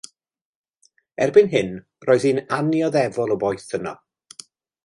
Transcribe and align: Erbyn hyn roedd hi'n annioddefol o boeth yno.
Erbyn 1.25 1.51
hyn 1.51 1.69
roedd 2.09 2.27
hi'n 2.31 2.43
annioddefol 2.57 3.37
o 3.37 3.41
boeth 3.45 3.73
yno. 3.81 3.93